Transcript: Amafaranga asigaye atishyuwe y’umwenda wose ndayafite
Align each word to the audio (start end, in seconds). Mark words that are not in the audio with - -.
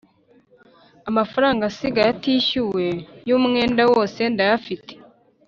Amafaranga 1.09 1.61
asigaye 1.69 2.07
atishyuwe 2.15 2.85
y’umwenda 3.27 3.81
wose 3.93 4.19
ndayafite 4.33 4.93